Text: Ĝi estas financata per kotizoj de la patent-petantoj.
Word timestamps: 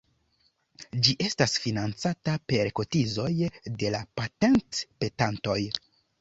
Ĝi 1.07 1.11
estas 1.25 1.51
financata 1.65 2.35
per 2.53 2.71
kotizoj 2.79 3.29
de 3.85 3.93
la 3.97 4.01
patent-petantoj. 4.23 5.61